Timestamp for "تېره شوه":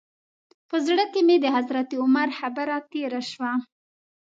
2.91-3.51